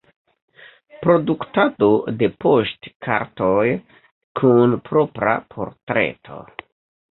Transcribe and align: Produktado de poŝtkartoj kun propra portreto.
Produktado 1.03 1.89
de 2.21 2.29
poŝtkartoj 2.47 3.67
kun 4.41 4.77
propra 4.91 5.37
portreto. 5.55 6.43